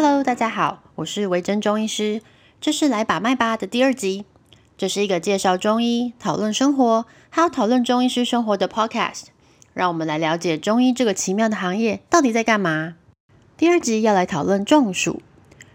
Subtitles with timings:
[0.00, 2.22] Hello，大家好，我是维珍中医师，
[2.60, 4.24] 这是来把脉吧的第二集。
[4.76, 9.24] 这是一个介绍中医、讨论生活，还有讨论中医师生活的 Podcast。
[9.74, 12.94] 让我们来了解中医这个奇妙的行业到底在干嘛。
[13.56, 15.20] 第二集要来讨论中暑。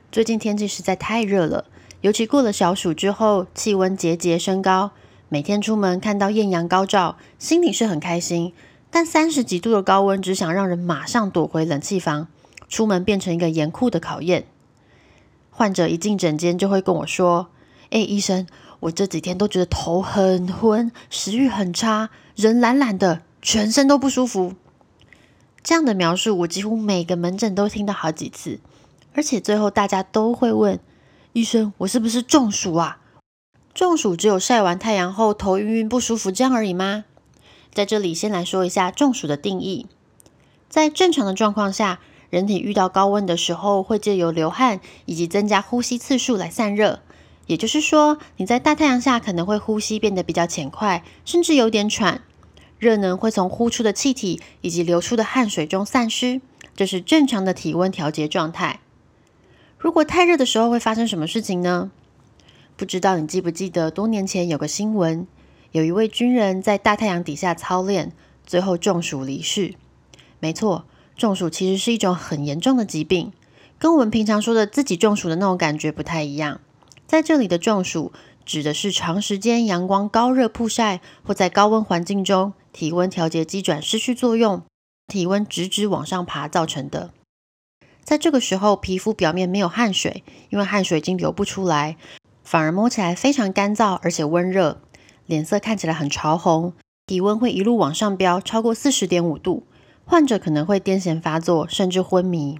[0.09, 1.65] 最近天气实在太热了，
[1.99, 4.91] 尤其过了小暑之后，气温节节升高。
[5.27, 8.53] 每天出门看到艳阳高照，心里是很开心。
[8.89, 12.29] 但三十几度的高温，只想让人马上躲回冷气房。
[12.73, 14.47] 出门变成一个严酷的考验。
[15.51, 17.49] 患者一进诊间就会跟我说
[17.91, 18.47] ：“哎，医生，
[18.79, 24.55] 我这几天都觉得头很昏，食欲很差，人懒懒的，全身都不舒服。”
[25.61, 28.59] 这样的描述，我几乎每个门诊都听到好几次。
[29.13, 30.79] 而且最后大家都会问
[31.33, 32.97] ：“医生，我是不是中暑啊？
[33.75, 37.05] 中暑只有晒完太阳后头晕晕不舒服这样而已吗？”
[37.71, 39.85] 在这里先来说一下中暑的定义。
[40.67, 41.99] 在正常的状况下，
[42.33, 46.99] 人体遇到高温的时候，会借由流汗以及增加呼吸次数来散热。
[47.45, 52.23] 也就是说，你在大太阳下可能会呼吸变得比较浅快，甚至有点喘。
[52.79, 56.41] 热能会从呼出的气体以及流出的汗水中散失，
[56.75, 58.79] 这是正常的体温调节状态。
[59.77, 61.91] 如果太热的时候会发生什么事情呢？
[62.75, 65.27] 不知道你记不记得多年前有个新闻，
[65.71, 68.11] 有一位军人在大太阳底下操练，
[68.43, 69.75] 最后中暑离世。
[70.39, 70.85] 没错。
[71.15, 73.31] 中暑其实是一种很严重的疾病，
[73.77, 76.59] 跟我们平常说的自己中暑的那种感觉不太一样。
[77.05, 78.11] 在这里的中暑，
[78.45, 84.63] 指的是长时间阳光高热曝晒，或在高温环境中，体温调节机转失去作用，
[85.07, 87.11] 体温直直往上爬造成的。
[88.03, 91.95] 在这个时候，皮肤表面没有汗水，因为汗水已经流不出来，
[92.43, 94.81] 反而摸起来非常干燥而且温热，
[95.27, 96.73] 脸色看起来很潮红，
[97.05, 99.67] 体温会一路往上飙，超过四十点五度。
[100.05, 102.59] 患者可能会癫痫发作，甚至昏迷。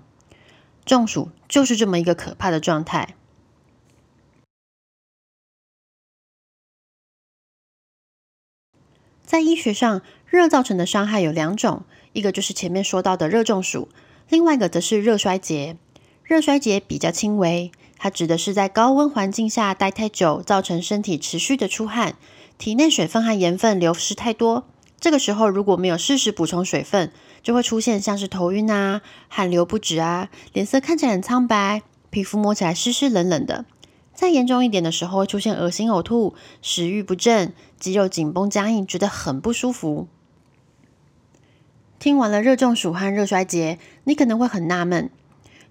[0.86, 3.16] 中暑就是这么一个可怕的状态。
[9.24, 13.90] 在医学上，热造成的伤害有两种，一个就是前面说到的热中暑，
[14.30, 15.78] 另外一个则是热衰竭。
[16.24, 22.16] 热衰竭比较轻微，它指的是在高温环境下待太久，造成身体持续的出汗，
[22.58, 24.68] 体内水分和盐分流失太多。
[25.00, 27.12] 这个时候如果没有适时补充水分，
[27.44, 33.66] 就会出现像是头晕啊、汗流不止啊、脸色看起来很苍白、皮肤摸起来湿湿冷冷的。
[34.14, 40.08] 再严重一点的时候，会出现恶心、呕吐、食欲不振、肌肉紧绷僵硬，觉得很不舒服。
[42.00, 45.10] 听完了热中暑和热衰竭，你可能会很纳闷，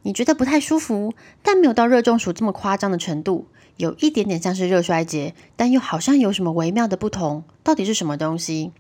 [0.03, 3.47] 你觉得不太舒服，但没有到热中暑这么夸张的程度，
[3.77, 8.73] 有一点点像是热衰竭，但又好像有什么微妙的不同，到底是什么东西？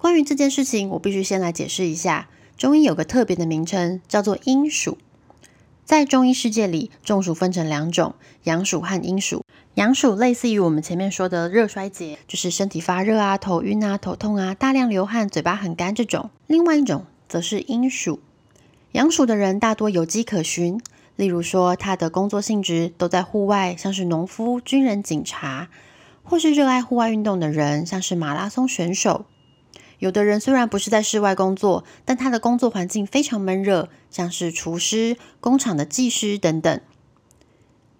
[0.00, 2.30] 关于这件事情，我必须先来解释一下。
[2.56, 4.96] 中医有个特别的名称，叫做阴暑。
[5.84, 9.44] 在中医世界里，中暑分成两种：阳暑和阴暑。
[9.74, 16.30] 阳暑类似于我们前面说的热衰竭，就是身体发热啊、头晕啊、头痛啊、大量流汗、嘴巴很干这种。
[16.46, 18.20] 另外一种则是阴暑。
[18.92, 20.80] 阳暑的人大多有迹可循，
[21.16, 25.68] 例如说他的工作性质都在户外，像是农夫、军人、警察，
[26.22, 29.26] 或是热爱户外运动的人，像是马拉松选手。
[30.00, 36.80] 有的人虽然不是在室外工作，但他的工作环境非常闷热，像是厨师、工厂的技师等等。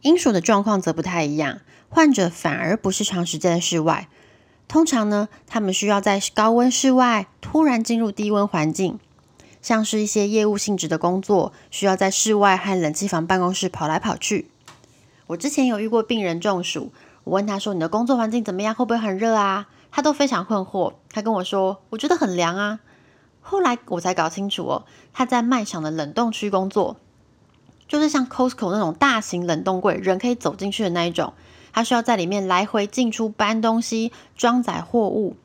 [0.00, 4.08] 阴暑的状况则不太一样，患者反而不是长时间在室外，
[4.66, 8.98] 通常呢，他们需要在高温室外突然进入低温环境，
[9.60, 14.50] 像是一些业务性质的工作，需要在室外和冷气房办公室跑来跑去。
[15.26, 16.92] 我之前有遇过病人中暑，
[17.24, 18.74] 我问他说：“你的工作环境怎么样？
[18.74, 22.80] 会不会很热啊？”他都非常困惑，他跟我说：“我觉得很凉啊。”
[23.42, 26.96] 后来我才搞清楚哦，他在卖场的冷冻区工作，
[27.88, 31.32] 就是像 Costco 那种大型冷冻柜，人可以走进去的那一种。
[31.72, 35.36] 他需要在里面来回进出搬东西、装载货物，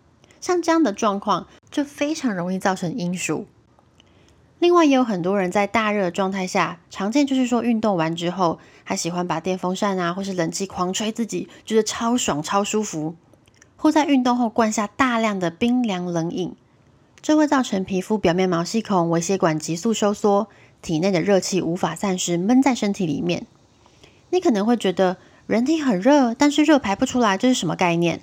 [0.42, 3.46] 像这样的状况就非常容易造成阴暑。
[4.60, 13.16] 另外，也有很多人在大热状态下，常见就是说运动完之后，还喜欢把电风扇啊或是冷气狂吹自己，觉得超爽、超舒服。
[13.86, 16.56] 或在运动后灌下大量的冰凉冷饮，
[17.22, 20.48] 这会造成皮肤表面毛细孔、微血管急速收缩，
[20.82, 23.46] 体内的热气无法散失，闷在身体里面。
[24.32, 28.22] 你可能会觉得人体很热，但是热排不出来，这是什么概念？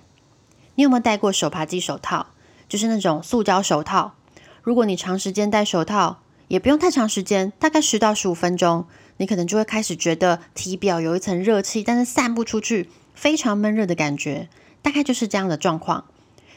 [0.75, 2.26] 你有没有戴过手扒鸡手套？
[2.69, 4.15] 就是那种塑胶手套。
[4.62, 6.19] 如果你长时间戴手套，
[6.49, 8.87] 也不用太长时间，大概十到十五分钟，
[9.19, 14.49] 你可能就会开始觉得体表有一层热气，但是散不出去，非常闷热的感觉。
[14.82, 16.05] 大概就是这样的状况，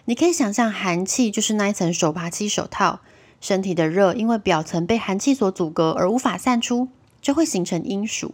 [0.06, 3.00] 你可以想象寒气就是那一层手扒漆手套，
[3.39, 6.89] 身体的热因为表层被寒气所阻隔而无法散出，
[7.22, 8.33] 就会形成阴暑。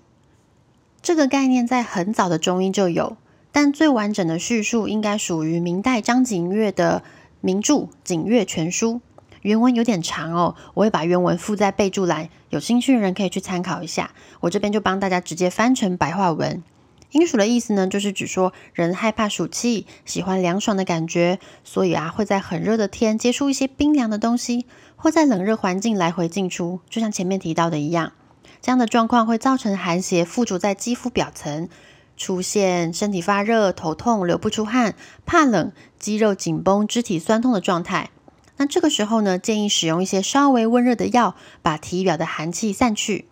[1.01, 3.17] 这个概念在很早的中医就有，
[3.51, 7.03] 但最完整的叙述应该属于明代张景岳的
[7.41, 7.73] 名著
[8.03, 8.93] 《景岳全书》。
[9.41, 14.11] 原文有点长哦，我会把原文附在备注栏，有兴趣的人可以去参考一下。
[14.41, 16.63] 我这边就帮大家直接翻成白话文。
[17.11, 24.65] 阴暑的意思呢，就是指说人害怕暑气，喜欢凉爽的感觉，所以啊会在很热的天接触一些冰凉的东西，
[24.95, 28.13] 或在冷热环境来回进出，就像前面提到的一样。
[28.61, 31.67] 这样的状况会造成寒邪附着在肌肤表层，
[32.15, 38.11] 出现身体发热、头痛、流不出汗、怕冷、肌肉紧绷、肢体酸痛的状态。
[38.55, 43.25] 那这个时候呢，建议使用一些稍微温热的药，把体表的寒气散去。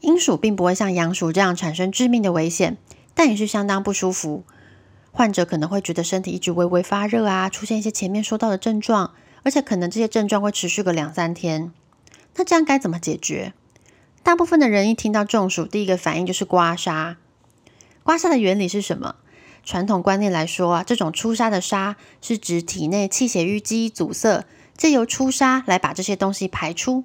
[0.00, 2.76] 阴暑并不会像阳暑这样产生致命的危险，
[3.14, 4.44] 但也是相当不舒服。
[5.10, 9.12] 患者可能会觉得身体一直微微发热啊，出现一些前面说到的症状，
[9.42, 11.72] 而且可能这些症状会持续个两三天。
[12.34, 13.54] 那这样该怎么解决？
[14.22, 17.16] 大部分的人一听到中暑，第一个反应就是刮痧。
[18.02, 19.16] 刮痧的原理是什么？
[19.64, 24.44] 传统观念来说啊，这种出痧的痧是指体内气血淤积阻塞，
[24.76, 27.04] 借由出痧来把这些东西排出。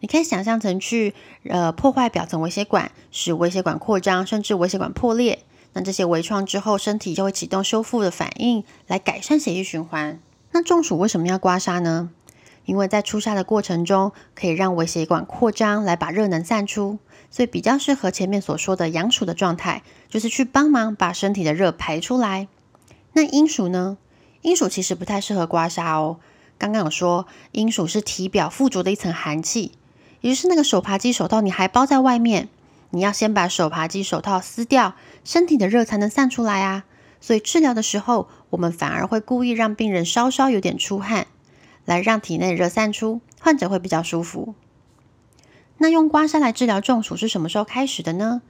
[0.00, 1.14] 你可以想象成去
[1.44, 5.40] 呃破坏表层微血管，使微血管扩张，甚至微血管破裂。
[5.72, 10.20] 那这些微创之后，身体就会启动修复的反应，来改善血液循环。
[10.52, 12.10] 那中暑为什么要刮痧呢？
[12.64, 16.98] 因为在出痧的过程中，可以让微血管扩张，来把热能散出。
[17.30, 22.48] 所以比较适合前面所说的阳暑的状态，就是去帮忙把身体的热排出来。
[23.12, 23.98] 那阴暑呢？
[24.42, 26.18] 阴暑其实不太适合刮痧哦。
[26.56, 29.72] 刚刚有说，阴暑是体表附着的一层寒气，
[30.20, 32.48] 也就是那个手扒鸡手套你还包在外面，
[32.90, 34.94] 你要先把手扒鸡手套撕掉，
[35.24, 36.84] 身体的热才能散出来啊。
[37.20, 41.26] 所以治疗的时候，我们反而会故意让病人稍稍有点出汗，
[41.84, 44.54] 来让体内热散出，患者会比较舒服。
[45.78, 48.42] 那用刮痧来治疗中暑是什么时候开始的呢？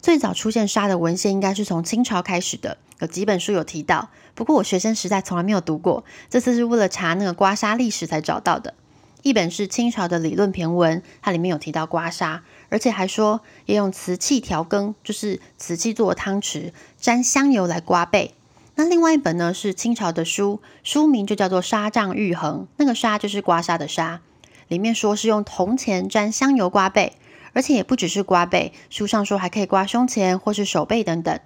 [0.00, 4.10] 最早出现痧的文献应该是从清朝开始的，有几本书有提到。
[4.34, 8.74] 不过我学生时代从来没有读过，这次是为了查那个刮痧历史才找到的。
[9.22, 18.34] 一本是清朝的理论骈文，它里面有提到刮痧，而且还说要用瓷器调羹，就是瓷器做的汤匙，沾香油来刮背。
[18.74, 24.18] 那另外一本呢是清朝的书，书名就叫做《沙丈玉衡》，那个沙就是刮痧的痧。
[24.66, 27.12] 里面说是用铜钱沾香油刮背，
[27.52, 31.38] 而且也不只是刮背，书上说还可以刮胸前或是手背等等。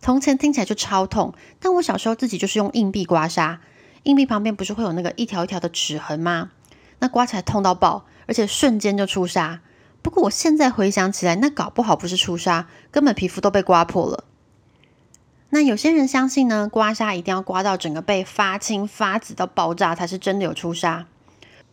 [0.00, 3.58] 铜钱听起来就超痛，但我小时候自己就是用硬币刮痧，
[4.04, 6.52] 硬币旁边不是会有那个一条一条的齿痕吗？
[7.04, 9.58] 那刮起来痛到爆，而且瞬间就出痧。
[10.00, 14.24] 不过我现在回想起来，那搞不好不是出痧，根本皮肤都被刮破了。
[15.50, 21.04] 那有些人相信呢，刮痧一定要刮到整个背发青发紫到爆炸，才是真的有出痧。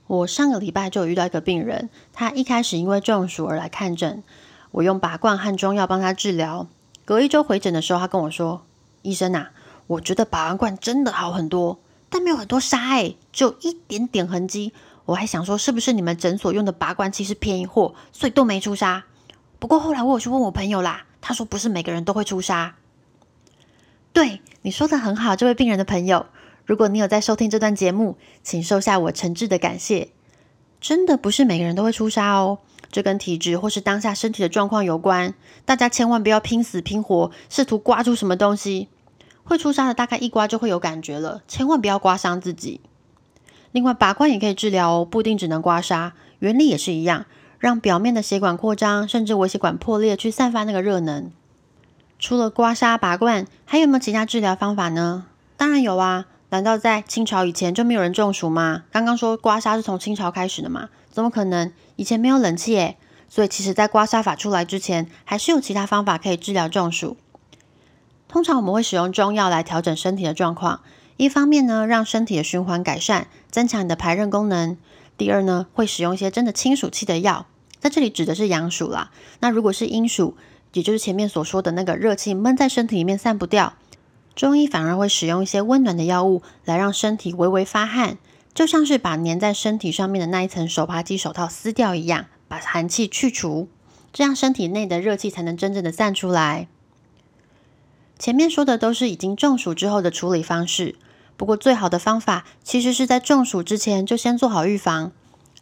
[0.08, 4.22] 我上个礼拜就有遇到一个病人，他一开始因为中暑而来看诊，
[4.72, 6.68] 我用拔罐和中药帮他治疗。
[7.06, 8.64] 隔一周回诊的时候，他跟我说
[9.04, 9.48] ：“医生呐，
[9.88, 11.80] 我觉得拔完罐真的好很多，
[12.10, 14.74] 但没有很多痧哎，就一点点痕迹。
[15.12, 19.04] 我还想说，是不是你们诊所用的拔罐器是便宜货，所以都没出痧？
[19.60, 22.72] 不过后来我有去问我朋友啦，他说不是每个人都会出痧。
[24.14, 26.26] 对，你说的很好，这位病人的朋友。”
[26.66, 30.12] 如果你有在收听这段节目，请收下我诚挚的感谢。
[30.80, 35.34] 真的不是每个人都会出痧哦，这跟体质或是当下身体的状况有关。
[35.66, 38.88] 大家千万不要拼死拼活，试图刮出什么东西。
[39.44, 42.80] 会出痧的大概一刮就会有感觉了，千万不要刮伤自己。
[43.72, 47.26] 另外，拔罐也可以治疗哦，不一定只能刮痧，原理也是一样，
[47.60, 51.32] 让表面的血管扩张，甚至微血管破裂，去散发那个热能。
[52.20, 55.26] 除了刮痧、拔罐，还有没有其他治疗方法呢？
[55.58, 56.26] 当然有啊。
[56.50, 58.84] 难道在清朝以前就没有人中暑吗？
[58.92, 60.90] 刚刚说刮痧是从清朝开始的嘛？
[61.10, 61.72] 怎么可能？
[61.96, 62.98] 以前没有冷气诶，
[63.30, 67.16] 所以其实在刮痧法出来之前，还是有其他方法可以治疗中暑。
[68.28, 70.82] 通常我们会使用中药来调整身体的状况，
[71.16, 74.78] 一方面呢，让身体的循环改善，增强你的排任功能；
[75.18, 77.46] 第二呢，会使用一些真的清暑气的药，
[77.80, 79.12] 在这里指的是阳暑啦。
[79.42, 80.36] 那如果是阴暑，
[80.74, 83.74] 也就是前面所说的那个热气闷在身体里面散不掉。
[84.34, 88.18] 中医反而会使用一些温暖的药物来让身体微微发汗，
[88.54, 93.68] 就像是把粘在身体上面的那一层手扒鸡手套撕掉一样，把寒气去除，
[94.14, 96.70] 这样身体内的热气才能真正的散出来。
[98.18, 100.96] 前面说的都是已经中暑之后的处理方式，
[101.42, 105.12] 不过最好的方法其实是在中暑之前就先做好预防，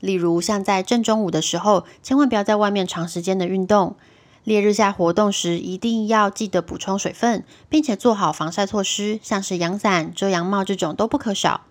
[0.02, 3.96] 例如像在正中午的时候，千万不要在外面长时间的运动。
[4.44, 11.62] 烈日下活动时，一定要记得补充水分，并且做好防晒措施，像是阳伞、遮阳帽这种都不可少。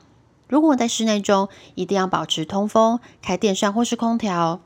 [0.49, 4.63] 如果在室内中，一定要保持通风，开电扇或是空调。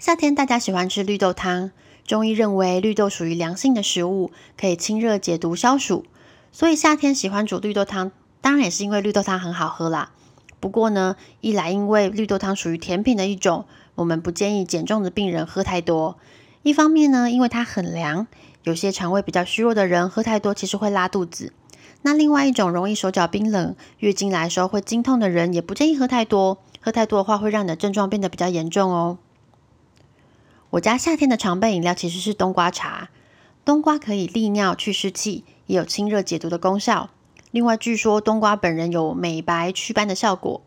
[0.00, 1.70] 夏天大家喜欢吃绿豆汤，
[2.04, 6.04] 中医认为绿豆属于凉性的食物，可以清热解毒消暑，
[6.50, 8.10] 所以夏天喜欢煮绿豆汤，
[8.42, 10.10] 当然也是因为绿豆汤很好喝啦。
[10.60, 16.16] 不过呢，一来因为绿豆汤属于甜品的一种，我们不建议减重的病人喝太多；
[16.62, 18.26] 一方面呢，因为它很凉，
[18.64, 21.52] 有些肠胃比较虚弱的人喝太多其实会拉肚子。
[22.02, 29.18] 那另外一种容易手脚冰冷、月经来的时候会经痛的人，也不建议喝太多，喝太多的话会让你的症状变得比较严重哦。
[30.70, 33.10] 我家夏天的常备饮料其实是冬瓜茶。
[33.64, 37.10] 冬瓜可以利尿去湿气，也有清热解毒的功效。
[37.52, 40.62] 另外，据说冬瓜本人有美白祛斑的效果。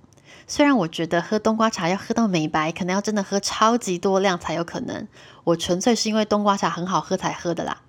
[0.45, 5.07] 虽然我觉得喝冬瓜茶要喝到美白，可能要真的喝超级多量才有可能。
[5.45, 7.81] 我纯粹是因为冬瓜茶很好喝才喝的啦。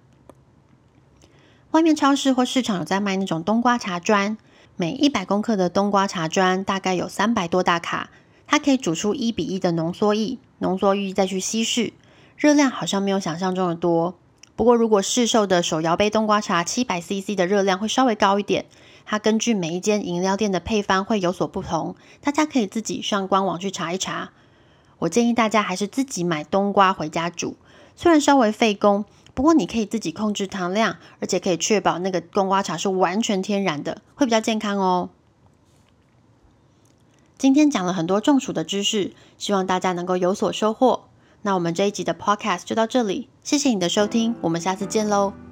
[1.73, 4.39] 外面超市或市场有在卖那种冬瓜茶砖，
[4.77, 8.09] 每一百公克的冬瓜茶砖大概有三百多大卡，
[8.47, 11.93] 它可以煮出一比一的浓缩液，浓缩液再去稀释。
[12.39, 14.15] 热量好像没有想象中的多，
[14.57, 18.65] 不过如果市售的手摇杯冬瓜茶七百 CC 的热量会稍微高一点。
[19.05, 24.33] 它根据每一间饮料店的配方会有所不同，大家可以自己上官网去查一查。
[24.99, 27.57] 我建议大家还是自己买冬瓜回家煮，
[27.95, 35.11] 虽然稍微费工，不过你可以自己控制糖量，而且可以确保那个冬瓜茶是完全天然的，会比较健康哦。
[37.39, 41.05] 今天讲了很多中暑的知识，希望大家能够有所收获。
[41.47, 45.46] 那我们这一集的 Podcast 就到这里，谢谢你的收听，我们下次见喽。